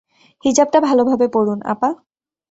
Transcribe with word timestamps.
হিজাবটা 0.45 0.79
ভালোভাবে 0.79 1.27
পড়ুন, 1.27 1.59
আপা। 1.63 1.89